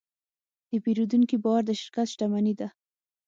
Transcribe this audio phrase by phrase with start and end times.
[0.69, 2.67] د پیرودونکي باور د شرکت شتمني ده.